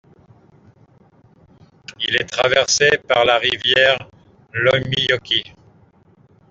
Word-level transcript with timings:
Il 1.99 2.15
est 2.15 2.25
traversé 2.25 2.89
par 3.07 3.23
la 3.23 3.37
rivière 3.37 3.99
Loimijoki. 4.51 5.43